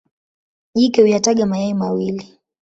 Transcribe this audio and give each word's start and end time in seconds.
Jike 0.75 1.01
huyataga 1.01 1.45
mayai 1.45 1.73
mawili. 1.73 2.39